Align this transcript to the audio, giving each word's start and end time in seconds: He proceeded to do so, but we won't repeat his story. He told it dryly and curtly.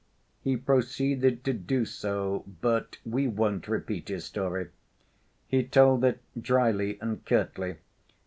He 0.41 0.57
proceeded 0.57 1.43
to 1.43 1.53
do 1.53 1.85
so, 1.85 2.43
but 2.59 2.97
we 3.05 3.27
won't 3.27 3.67
repeat 3.67 4.07
his 4.07 4.25
story. 4.25 4.69
He 5.47 5.63
told 5.63 6.03
it 6.03 6.23
dryly 6.41 6.97
and 6.99 7.23
curtly. 7.23 7.75